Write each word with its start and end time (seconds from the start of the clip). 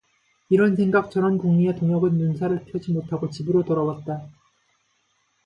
이런 0.49 0.75
생각 0.75 1.11
저런 1.11 1.37
궁리에 1.37 1.75
동혁은 1.75 2.17
눈살을 2.17 2.65
펴지 2.65 2.91
못하고 2.91 3.29
집으로 3.29 3.63
돌아왔다. 3.63 4.27